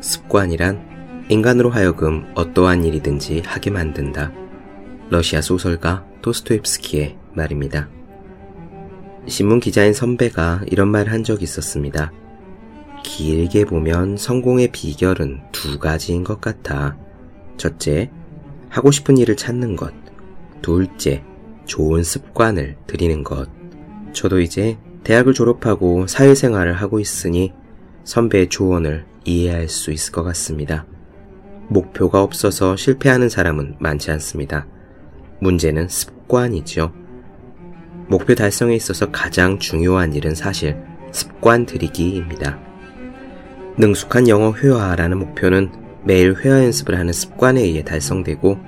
[0.00, 4.32] 습관이란 인간으로 하여금 어떠한 일이든지 하게 만든다.
[5.10, 7.88] 러시아 소설가 토스토옙스키의 말입니다.
[9.26, 12.12] 신문 기자인 선배가 이런 말을 한 적이 있었습니다.
[13.02, 16.96] 길게 보면 성공의 비결은 두 가지인 것 같아.
[17.56, 18.10] 첫째,
[18.68, 19.92] 하고 싶은 일을 찾는 것.
[20.62, 21.22] 둘째,
[21.66, 23.48] 좋은 습관을 들이는 것.
[24.12, 27.52] 저도 이제 대학을 졸업하고 사회생활을 하고 있으니
[28.08, 30.86] 선배의 조언을 이해할 수 있을 것 같습니다.
[31.68, 34.66] 목표가 없어서 실패하는 사람은 많지 않습니다.
[35.40, 36.94] 문제는 습관이죠.
[38.08, 40.78] 목표 달성에 있어서 가장 중요한 일은 사실
[41.12, 42.58] 습관 들이기입니다.
[43.76, 45.70] 능숙한 영어 회화라는 목표는
[46.04, 48.58] 매일 회화 연습을 하는 습관에 의해 달성되고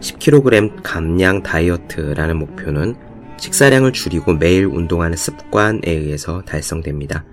[0.00, 2.94] 10kg 감량 다이어트라는 목표는
[3.36, 7.26] 식사량을 줄이고 매일 운동하는 습관에 의해서 달성됩니다.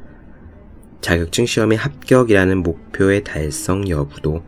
[1.01, 4.43] 자격증 시험의 합격이라는 목표의 달성 여부도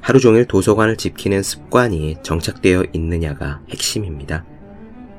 [0.00, 4.44] 하루 종일 도서관을 지키는 습관이 정착되어 있느냐가 핵심입니다.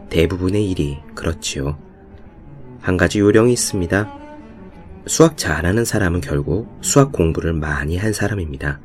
[0.09, 1.77] 대부분의 일이 그렇지요.
[2.81, 4.11] 한 가지 요령이 있습니다.
[5.07, 8.79] 수학 잘하는 사람은 결국 수학 공부를 많이 한 사람입니다.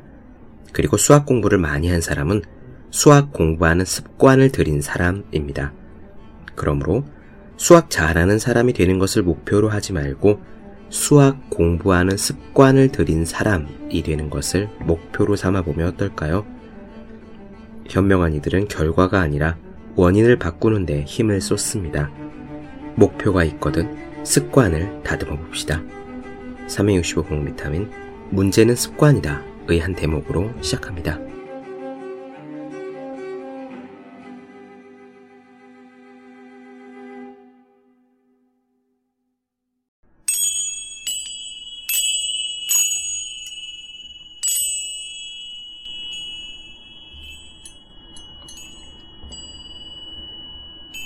[0.73, 2.43] 그리고 수학 공부를 많이 한 사람은
[2.91, 5.73] 수학 공부하는 습관을 들인 사람입니다.
[6.55, 7.05] 그러므로
[7.57, 10.41] 수학 잘하는 사람이 되는 것을 목표로 하지 말고
[10.89, 16.45] 수학 공부하는 습관을 들인 사람이 되는 것을 목표로 삼아 보면 어떨까요?
[17.89, 19.57] 현명한 이들은 결과가 아니라
[19.95, 22.11] 원인을 바꾸는데 힘을 쏟습니다.
[22.95, 25.81] 목표가 있거든 습관을 다듬어 봅시다.
[26.67, 27.89] 365 공비타민
[28.29, 31.36] 문제는 습관이다 의한 대목으로 시작합니다.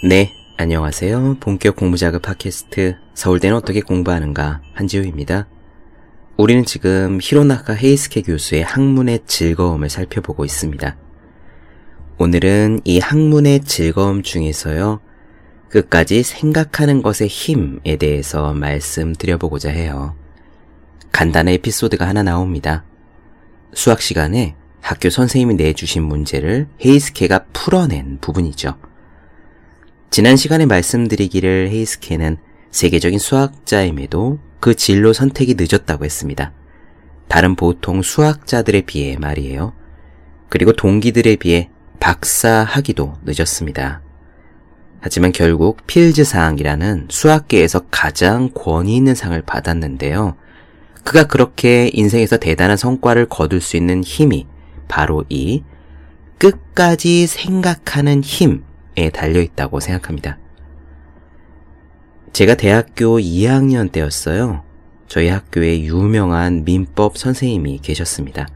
[0.03, 1.37] 네, 안녕하세요.
[1.39, 5.47] 본격 공부자극 팟캐스트 서울대는 어떻게 공부하는가 한지우입니다.
[6.37, 10.97] 우리는 지금 히로나카 헤이스케 교수의 학문의 즐거움을 살펴보고 있습니다.
[12.17, 15.01] 오늘은 이 학문의 즐거움 중에서요,
[15.69, 20.15] 끝까지 생각하는 것의 힘에 대해서 말씀드려보고자 해요.
[21.11, 22.85] 간단한 에피소드가 하나 나옵니다.
[23.75, 28.89] 수학 시간에 학교 선생님이 내주신 문제를 헤이스케가 풀어낸 부분이죠.
[30.11, 32.35] 지난 시간에 말씀드리기를 헤이스케는
[32.69, 36.51] 세계적인 수학자임에도 그 진로 선택이 늦었다고 했습니다.
[37.29, 39.71] 다른 보통 수학자들에 비해 말이에요.
[40.49, 41.69] 그리고 동기들에 비해
[42.01, 44.01] 박사하기도 늦었습니다.
[44.99, 50.35] 하지만 결국 필즈상이라는 수학계에서 가장 권위 있는 상을 받았는데요.
[51.05, 54.45] 그가 그렇게 인생에서 대단한 성과를 거둘 수 있는 힘이
[54.89, 55.63] 바로 이
[56.37, 58.70] 끝까지 생각하는 힘에
[59.13, 60.37] 달려 있다고 생각합니다.
[62.33, 64.63] 제가 대학교 2학년 때였어요.
[65.07, 68.47] 저희 학교에 유명한 민법 선생님이 계셨습니다.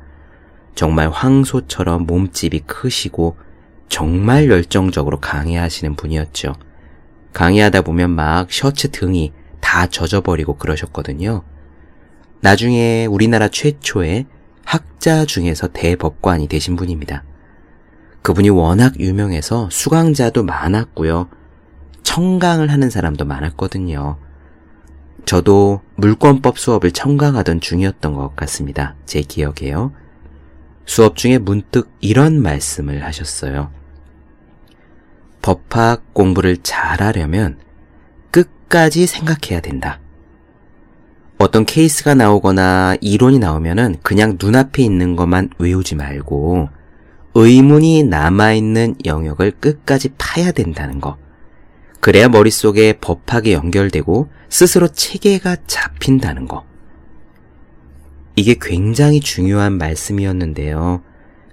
[0.74, 3.38] 정말 황소처럼 몸집이 크시고
[3.90, 6.54] 정말 열정적으로 강의하시는 분이었죠.
[7.34, 11.44] 강의하다 보면 막 셔츠 등이 다 젖어버리고 그러셨거든요.
[12.42, 14.26] 나중에 우리나라 최초의
[14.64, 17.24] 학자 중에서 대법관이 되신 분입니다.
[18.26, 21.30] 그분이 워낙 유명해서 수강자도 많았고요.
[22.02, 24.18] 청강을 하는 사람도 많았거든요.
[25.26, 28.96] 저도 물권법 수업을 청강하던 중이었던 것 같습니다.
[29.06, 29.92] 제 기억에요.
[30.88, 33.72] 수업 중에 문득 이런 말씀을 하셨어요.
[35.44, 37.60] 법학 공부를 잘하려면
[38.32, 40.00] 끝까지 생각해야 된다.
[41.38, 46.70] 어떤 케이스가 나오거나 이론이 나오면은 그냥 눈앞에 있는 것만 외우지 말고
[47.36, 51.18] 의문이 남아있는 영역을 끝까지 파야 된다는 거.
[52.00, 56.66] 그래야 머릿속에 법학이 연결되고 스스로 체계가 잡힌다는 거.
[58.38, 61.02] 이게 굉장히 중요한 말씀이었는데요.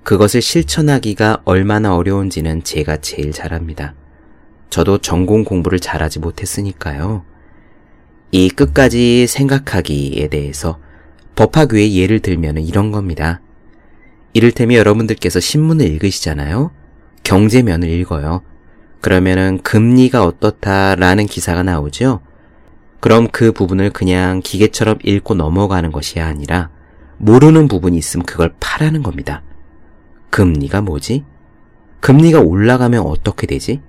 [0.05, 3.95] 그것을 실천하기가 얼마나 어려운지는 제가 제일 잘 압니다.
[4.71, 7.25] 저도 전공 공부를 잘하지 못했으니까요.
[8.31, 10.79] 이 끝까지 생각하기에 대해서
[11.35, 13.41] 법학 외에 예를 들면 이런 겁니다.
[14.33, 16.71] 이를테면 여러분들께서 신문을 읽으시잖아요.
[17.25, 18.43] 경제면을 읽어요.
[19.01, 22.21] 그러면은 금리가 어떻다라는 기사가 나오죠.
[23.01, 26.71] 그럼 그 부분을 그냥 기계처럼 읽고 넘어가는 것이 아니라
[27.19, 29.43] 모르는 부분이 있으면 그걸 파라는 겁니다.
[30.31, 31.25] 금리가 뭐지?
[32.01, 33.81] 금리가 올라가면 어떻게 되지?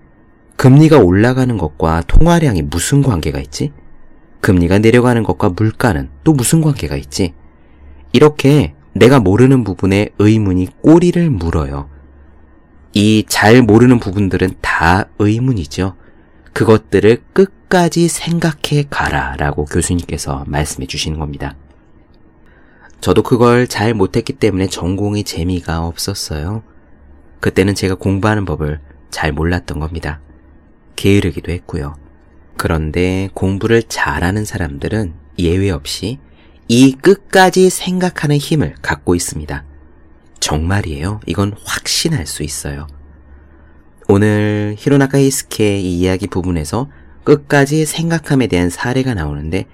[0.58, 3.72] 금리가 올라가는 것과 통화량이 무슨 관계가 있지?
[4.42, 7.34] 금리가 내려가는 것과 물가는 또 무슨 관계가 있지?
[8.12, 11.90] 이렇게 내가 모르는 부분에 의문이 꼬리를 물어요.
[12.94, 15.96] 이 잘 모르는 부분들은 다 의문이죠.
[16.54, 21.56] 그것들을 끝까지 생각해 가라 라고 교수님께서 말씀해 주시는 겁니다.
[23.02, 26.64] 저도 그걸 잘 못했기 때문에 전공이 재미가 없었어요.
[27.40, 28.80] 그때는 제가 공부하는 법을
[29.10, 30.22] 잘 몰랐던 겁니다.
[30.96, 31.96] 게으르기도 했고요.
[32.56, 36.20] 그런데 공부를 잘하는 사람들은 예외 없이
[36.76, 39.64] 이 끝까지 생각하는 힘을 갖고 있습니다.
[40.40, 41.20] 정말이에요.
[41.28, 42.88] 이건 확신할 수 있어요.
[44.08, 46.90] 오늘 히로나카 히스케의 이 이야기 부분에서
[47.24, 49.66] 끝까지 생각함에 대한 사례가 나오는데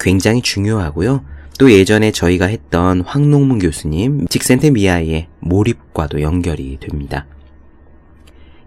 [0.00, 1.22] 굉장히 중요하고요.
[1.58, 7.26] 또 예전에 저희가 했던 황농문 교수님 직센테 미아이의 몰입과도 연결이 됩니다.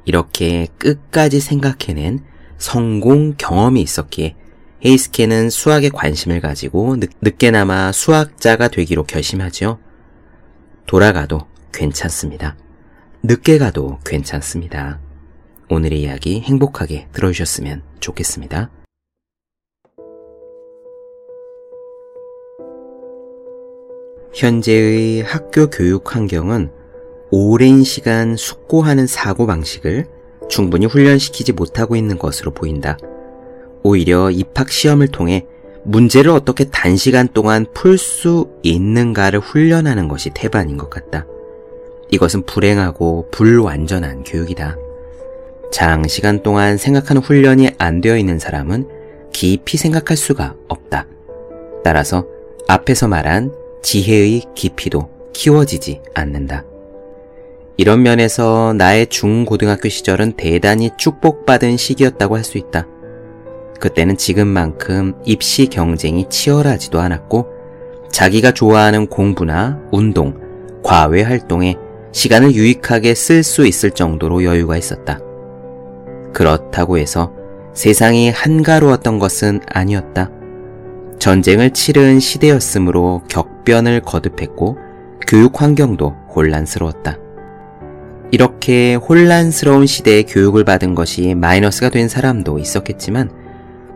[0.05, 2.19] 이렇게 끝까지 생각해낸
[2.59, 4.35] 성공 경험이 있었기에
[4.83, 9.77] 헤이스케는 수학에 관심을 가지고 늦 게나마 수학자가 되기로 결심하죠.
[10.87, 11.41] 돌아가도
[11.71, 12.57] 괜찮습니다.
[13.23, 14.99] 늦게 가도 괜찮습니다.
[15.69, 18.71] 오늘의 이야기 행복하게 들어주셨으면 좋겠습니다.
[24.33, 26.71] 현재의 학교 교육 환경은
[27.29, 30.07] 오랜 시간 숙고하는 사고방식을
[30.49, 32.97] 충분히 훈련시키지 못하고 있는 것으로 보인다.
[33.83, 35.45] 오히려 입학 시험을 통해
[35.83, 41.25] 문제를 어떻게 단시간 동안 풀 수 있는가를 훈련하는 것이 태반인 것 같다.
[42.11, 44.77] 이것은 불행하고 불완전한 교육이다.
[45.71, 48.87] 장시간 동안 생각하는 훈련이 안 되어 있는 사람은
[49.31, 51.07] 깊이 생각할 수가 없다.
[51.83, 52.25] 따라서
[52.67, 56.65] 앞에서 말한 지혜의 깊이도 키워지지 않는다.
[57.77, 62.85] 이런 면에서 나의 중고등학교 시절은 대단히 축복받은 시기였다고 할 수 있다.
[63.81, 67.47] 그때는 지금만큼 입시 경쟁이 치열하지도 않았고
[68.11, 70.39] 자기가 좋아하는 공부나 운동,
[70.83, 71.75] 과외 활동에
[72.11, 75.19] 시간을 유익하게 쓸 수 있을 정도로 여유가 있었다.
[76.31, 77.33] 그렇다고 해서
[77.73, 80.29] 세상이 한가로웠던 것은 아니었다.
[81.17, 84.77] 전쟁을 치른 시대였으므로 격변을 거듭했고
[85.27, 87.17] 교육 환경도 혼란스러웠다.
[88.29, 93.40] 이렇게 혼란스러운 시대에 교육을 받은 것이 마이너스가 된 사람도 있었겠지만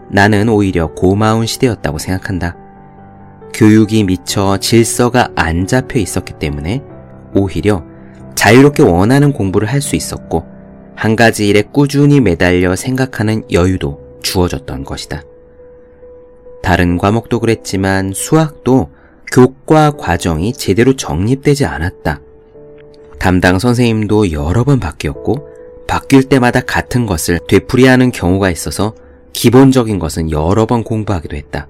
[0.10, 2.56] 나는 오히려 고마운 시대였다고 생각한다.
[3.54, 6.84] 교육이 미처 질서가 안 잡혀 있었기 때문에
[7.34, 7.84] 오히려
[8.36, 10.46] 자유롭게 원하는 공부를 할 수 있었고
[10.96, 15.24] 한 가지 일에 꾸준히 매달려 생각하는 여유도 주어졌던 것이다.
[16.62, 18.90] 다른 과목도 그랬지만 수학도
[19.32, 22.22] 교과 과정이 제대로 정립되지 않았다.
[23.20, 25.50] 담당 선생님도 여러 번 바뀌었고
[25.88, 28.96] 바뀔 때마다 같은 것을 되풀이하는 경우가 있어서
[29.36, 31.68] 기본적인 것은 여러 번 공부하기도 했다.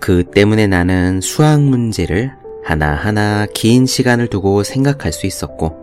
[0.00, 2.32] 그 때문에 나는 수학 문제를
[2.64, 5.76] 하나하나 긴 시간을 두고 생각할 수 있었고,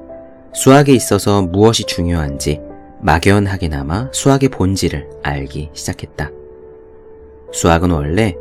[0.53, 2.59] 수학에 있어서 무엇이 중요한지
[2.99, 6.31] 막연하게나마 수학의 본질을 알기 시작했다.
[7.53, 8.35] 수학은 원래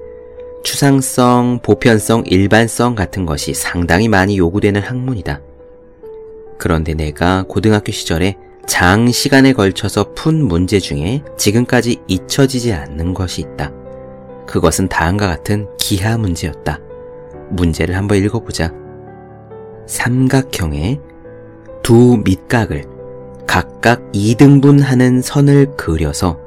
[0.64, 5.40] 추상성, 보편성, 일반성 같은 것이 상당히 많이 요구되는 학문이다.
[6.58, 8.36] 그런데 내가 고등학교 시절에
[8.70, 13.72] 장시간에 걸쳐서 푼 문제 중에 지금까지 잊혀지지 않는 것이 있다.
[14.46, 16.78] 그것은 다음과 같은 기하 문제였다.
[17.50, 18.72] 문제를 한번 읽어보자.
[19.86, 21.00] 삼각형의
[21.82, 22.84] 두 밑각을
[23.44, 26.38] 각각 2등분하는 선을 그려서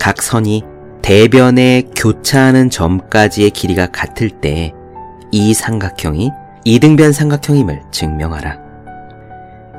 [0.00, 0.64] 각 선이
[1.02, 4.72] 대변에 교차하는 점까지의 길이가 같을 때
[5.36, 6.30] 이 삼각형이
[6.64, 8.63] 이등변 삼각형임을 증명하라.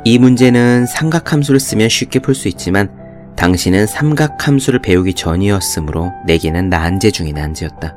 [0.08, 2.90] 이 문제는 삼각함수를 쓰면 쉽게 풀 수 있지만
[3.36, 7.96] 당신은 삼각함수를 배우기 전이었으므로 내게는 난제 중의 난제였다.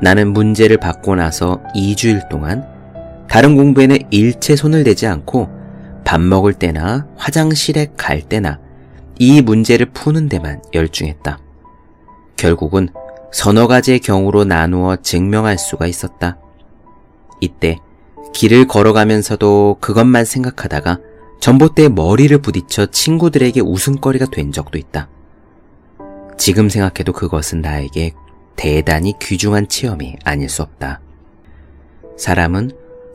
[0.00, 2.66] 나는 문제를 받고 나서 2주일 동안
[3.28, 5.50] 다른 공부에는 일체 손을 대지 않고
[6.04, 8.58] 밥 먹을 때나 화장실에 갈 때나
[9.18, 11.38] 이 문제를 푸는 데만 열중했다.
[12.36, 12.88] 결국은
[13.30, 16.38] 서너 가지의 경우로 나누어 증명할 수가 있었다.
[17.42, 17.76] 이때
[18.32, 21.00] 길을 걸어가면서도 그것만 생각하다가
[21.40, 25.08] 전봇대에 머리를 부딪혀 친구들에게 웃음거리가 된 적도 있다.
[26.36, 28.12] 지금 생각해도 그것은 나에게
[28.56, 31.00] 대단히 귀중한 체험이 아닐 수 없다.
[32.16, 32.72] 사람은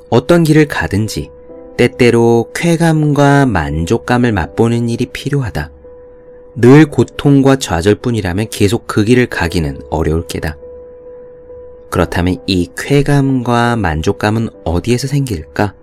[0.10, 1.30] 어떤 길을 가든지
[1.78, 5.72] 때때로 쾌감과 만족감을 맛보는 일이 필요하다.
[6.56, 10.56] 늘 고통과 좌절뿐이라면 계속 그 길을 가기는 어려울 게다.
[11.94, 15.76] 그렇다면 이 쾌감과 만족감은 어디에서 생길까?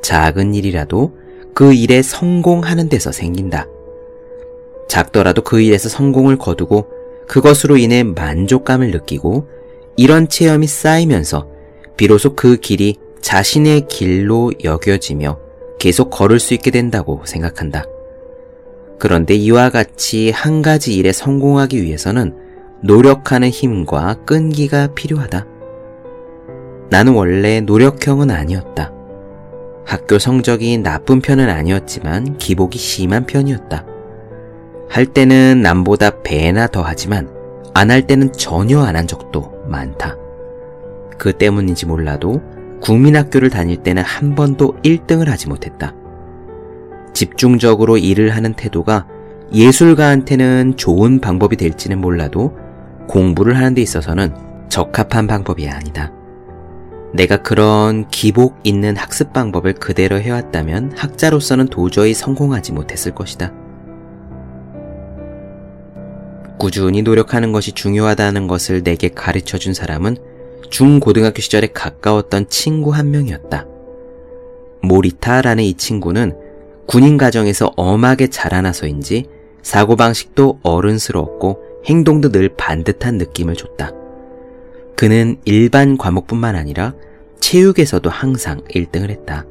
[0.00, 1.12] 작은 일이라도
[1.54, 3.66] 그 일에 성공하는 데서 생긴다.
[4.86, 6.86] 작더라도 그 일에서 성공을 거두고
[7.26, 9.48] 그것으로 인해 만족감을 느끼고
[9.96, 11.48] 이런 체험이 쌓이면서
[11.96, 15.36] 비로소 그 길이 자신의 길로 여겨지며
[15.80, 17.86] 계속 걸을 수 있게 된다고 생각한다.
[19.00, 22.47] 그런데 이와 같이 한 가지 일에 성공하기 위해서는
[22.80, 25.46] 노력하는 힘과 끈기가 필요하다.
[26.90, 28.92] 나는 원래 노력형은 아니었다.
[29.84, 33.84] 학교 성적이 나쁜 편은 아니었지만 기복이 심한 편이었다.
[34.88, 37.28] 할 때는 남보다 배나 더 하지만
[37.74, 40.16] 안 할 때는 전혀 안 한 적도 많다.
[41.18, 42.40] 그 때문인지 몰라도
[42.80, 45.94] 국민학교를 다닐 때는 한 번도 1등을 하지 못했다.
[47.12, 49.06] 집중적으로 일을 하는 태도가
[49.52, 52.54] 예술가한테는 좋은 방법이 될지는 몰라도
[53.08, 54.34] 공부를 하는 데 있어서는
[54.68, 56.12] 적합한 방법이 아니다.
[57.12, 63.52] 내가 그런 기복 있는 학습 방법을 그대로 해왔다면 학자로서는 도저히 성공하지 못했을 것이다.
[66.58, 70.16] 꾸준히 노력하는 것이 중요하다는 것을 내게 가르쳐 준 사람은
[70.70, 73.66] 중고등학교 시절에 가까웠던 친구 한 명이었다.
[74.82, 76.36] 모리타라는 이 친구는
[76.86, 79.26] 군인 가정에서 엄하게 자라나서인지
[79.62, 83.92] 사고방식도 어른스러웠고 행동도 늘 반듯한 느낌을 줬다.
[84.96, 86.94] 그는 일반 과목뿐만 아니라
[87.40, 89.44] 체육에서도 항상 1등을 했다.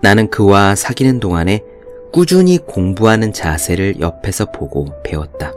[0.00, 1.62] 나는 그와 사귀는 동안에
[2.12, 5.52] 꾸준히 공부하는 자세를 옆에서 보고 배웠다.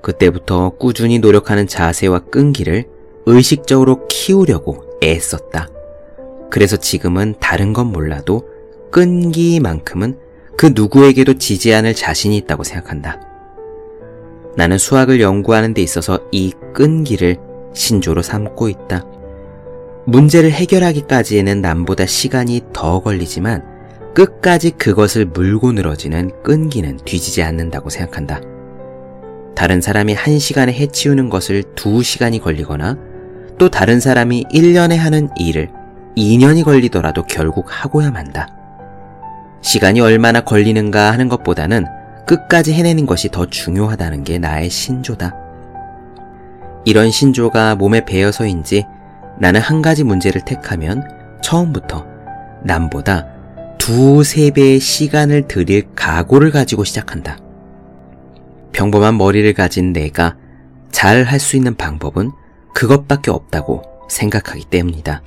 [0.00, 2.86] 그때부터 꾸준히 노력하는 자세와 끈기를
[3.26, 5.68] 의식적으로 키우려고 애썼다.
[6.50, 8.48] 그래서 지금은 다른 건 몰라도
[8.90, 10.18] 끈기만큼은
[10.56, 13.20] 그 누구에게도 지지 않을 자신이 있다고 생각한다.
[14.56, 17.36] 나는 수학을 연구하는 데 있어서 이 끈기를
[17.74, 19.06] 신조로 삼고 있다.
[20.04, 23.64] 문제를 해결하기까지에는 남보다 시간이 더 걸리지만
[24.14, 28.40] 끝까지 그것을 물고 늘어지는 끈기는 뒤지지 않는다고 생각한다.
[29.54, 32.98] 다른 사람이 한 시간에 해치우는 것을 두 시간이 걸리거나
[33.58, 35.70] 또 다른 사람이 1년에 하는 일을
[36.16, 38.61] 2년이 걸리더라도 결국 하고야 만다.
[39.62, 41.86] 시간이 얼마나 걸리는가 하는 것보다는
[42.26, 45.34] 끝까지 해내는 것이 더 중요하다는 게 나의 신조다.
[46.84, 48.84] 이런 신조가 몸에 배어서인지
[49.38, 51.04] 나는 한 가지 문제를 택하면
[51.42, 52.06] 처음부터
[52.64, 53.26] 남보다
[53.78, 57.38] 두세 배의 시간을 들일 각오를 가지고 시작한다.
[58.72, 60.36] 평범한 머리를 가진 내가
[60.90, 62.30] 잘 할 수 있는 방법은
[62.74, 65.22] 그것밖에 없다고 생각하기 때문이다.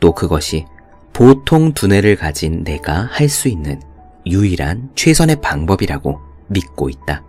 [0.00, 0.66] 또 그것이
[1.12, 3.80] 보통 두뇌를 가진 내가 할 수 있는
[4.26, 7.24] 유일한 최선의 방법이라고 믿고 있다.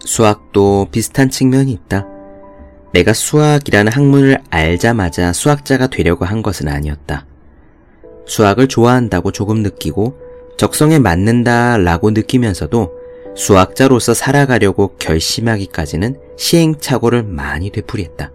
[0.00, 2.06] 수학도 비슷한 측면이 있다.
[2.92, 7.26] 내가 수학이라는 학문을 알자마자 수학자가 되려고 한 것은 아니었다.
[8.26, 10.18] 수학을 좋아한다고 조금 느끼고
[10.56, 12.92] 적성에 맞는다 라고 느끼면서도
[13.36, 18.32] 수학자로서 살아가려고 결심하기까지는 시행착오를 많이 되풀이했다.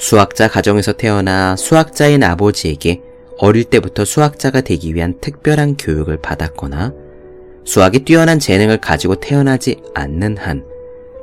[0.00, 3.02] 수학자 가정에서 태어나 수학자인 아버지에게
[3.36, 6.94] 어릴 때부터 수학자가 되기 위한 특별한 교육을 받았거나
[7.66, 10.64] 수학에 뛰어난 재능을 가지고 태어나지 않는 한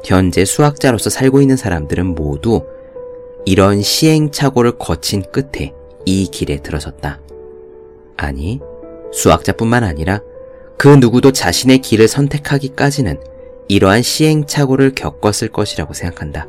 [0.06, 2.68] 현재 수학자로서 살고 있는 사람들은 모두
[3.46, 5.74] 이런 시행착오를 거친 끝에
[6.06, 7.20] 이 길에 들어섰다.
[8.16, 8.60] 아니,
[9.12, 10.22] 수학자뿐만 아니라
[10.78, 13.20] 그 누구도 자신의 길을 선택하기까지는
[13.70, 16.48] 이러한 시행착오를 겪었을 것이라고 생각한다.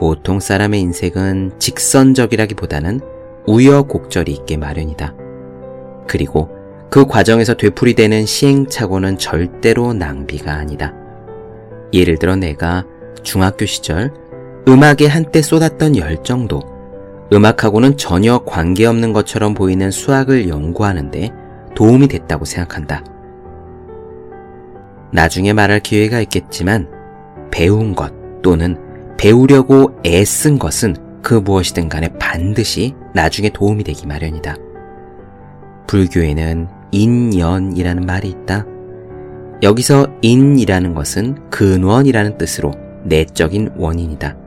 [0.00, 3.00] 보통 사람의 인생은 직선적이라기보다는
[3.46, 5.14] 우여곡절이 있게 마련이다.
[6.08, 6.48] 그리고
[6.88, 10.94] 그 과정에서 되풀이되는 시행착오는 절대로 낭비가 아니다.
[11.92, 12.86] 예를 들어 내가
[13.22, 14.10] 중학교 시절
[14.66, 16.62] 음악에 한때 쏟았던 열정도
[17.30, 21.30] 음악하고는 전혀 관계없는 것처럼 보이는 수학을 연구하는데
[21.74, 23.04] 도움이 됐다고 생각한다.
[25.12, 26.88] 나중에 말할 기회가 있겠지만
[27.50, 28.89] 배운 것 또는
[29.20, 34.56] 배우려고 애쓴 것은 그 무엇이든 간에 반드시 나중에 도움이 되기 마련이다.
[35.86, 38.64] 불교에는 인연이라는 말이 있다.
[39.62, 42.72] 여기서 인이라는 것은 근원이라는 뜻으로
[43.04, 44.38] 내적인 원인이다.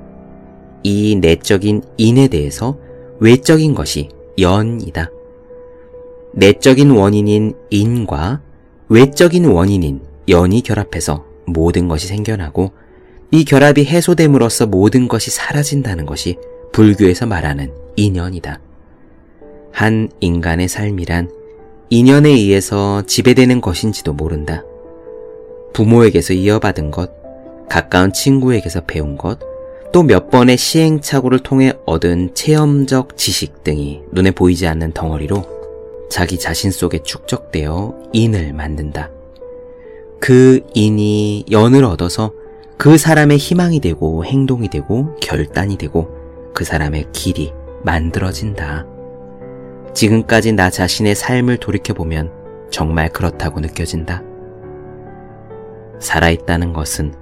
[0.82, 2.80] 이 내적인 인에 대해서
[3.20, 5.12] 외적인 것이 연이다.
[6.34, 8.42] 내적인 원인인 인과
[8.90, 12.72] 외적인 원인인 연이 결합해서 모든 것이 생겨나고
[13.34, 16.38] 이 결합이 해소됨으로써 모든 것이 사라진다는 것이
[16.72, 18.60] 불교에서 말하는 인연이다.
[19.72, 21.32] 한 인간의 삶이란
[21.90, 24.64] 인연에 의해서 지배되는 것인지도 모른다.
[25.74, 27.10] 부모에게서 이어받은 것,
[27.70, 29.40] 가까운 친구에게서 배운 것,
[29.92, 35.44] 또 몇 번의 시행착오를 통해 얻은 체험적 지식 등이 눈에 보이지 않는 덩어리로
[36.08, 39.10] 자기 자신 속에 축적되어 인을 만든다.
[40.20, 42.32] 그 인이 연을 얻어서
[42.78, 46.10] 그 사람의 희망이 되고 행동이 되고 결단이 되고
[46.54, 47.54] 그 사람의 길이
[47.84, 48.86] 만들어진다.
[49.94, 52.32] 지금까지 나 자신의 삶을 돌이켜보면
[52.72, 54.24] 정말 그렇다고 느껴진다.
[56.00, 57.14] 살아있다는 것은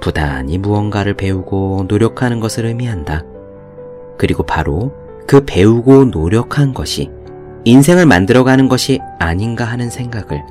[0.00, 3.24] 부단히 무언가를 배우고 노력하는 것을 의미한다.
[4.18, 4.92] 그리고 바로
[5.26, 7.10] 그 배우고 노력한 것이
[7.64, 10.42] 인생을 만들어가는 것이 아닌가 하는 생각을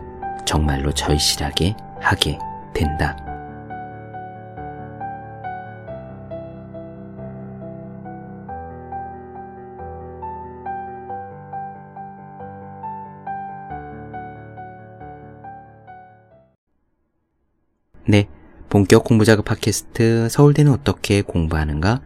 [0.46, 2.40] 정말로 절실하게 하게
[2.74, 3.31] 된다.
[18.08, 18.28] 네.
[18.70, 22.02] 본격 공부작업 팟캐스트 서울대는 어떻게 공부하는가?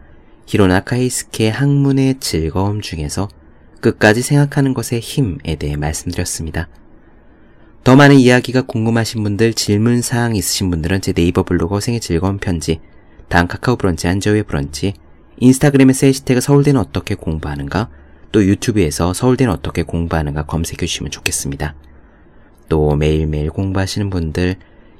[0.46, 3.28] 히로나 카이스케 학문의 즐거움 중에서
[3.80, 6.68] 끝까지 생각하는 것의 힘에 대해 말씀드렸습니다.
[7.82, 12.80] 더 많은 이야기가 궁금하신 분들, 질문 사항 있으신 분들은 제 네이버 블로그 생의 즐거운 편지,
[13.28, 14.94] 다음 카카오 브런치, 안저의 브런치,
[15.38, 17.88] 인스타그램에서 해시태그 서울대는 어떻게 공부하는가,
[18.32, 21.74] 또 유튜브에서 서울대는 어떻게 공부하는가 검색해 주시면 좋겠습니다.
[22.68, 24.56] 또 매일매일 공부하시는 분들,